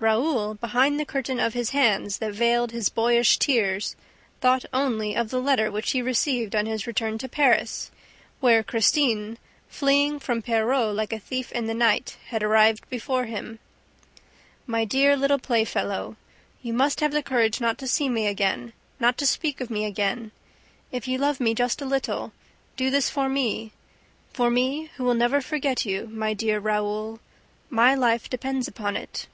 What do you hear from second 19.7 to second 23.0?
me again. If you love me just a little, do